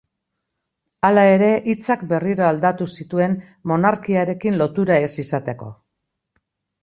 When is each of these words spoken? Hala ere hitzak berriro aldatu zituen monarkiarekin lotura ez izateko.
Hala 1.09 1.23
ere 1.33 1.49
hitzak 1.73 2.05
berriro 2.13 2.47
aldatu 2.47 2.87
zituen 3.01 3.35
monarkiarekin 3.73 4.57
lotura 4.63 4.97
ez 5.09 5.13
izateko. 5.25 5.69